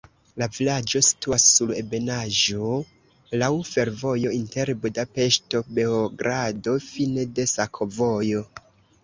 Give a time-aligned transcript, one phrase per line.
[0.41, 2.69] La vilaĝo situas sur ebenaĵo,
[3.43, 8.45] laŭ fervojo inter Budapeŝto-Beogrado, fine de sakovojo.